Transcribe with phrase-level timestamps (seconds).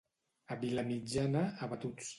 [0.55, 2.09] A Vilamitjana, abatuts.